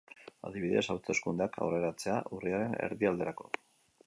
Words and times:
Adibidez, 0.47 0.83
hauteskundeak 0.93 1.59
aurreratzea 1.67 2.19
urriaren 2.39 2.77
erdialderako. 2.89 3.53